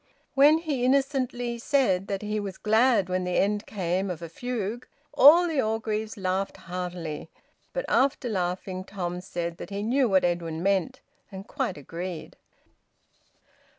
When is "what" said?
10.09-10.23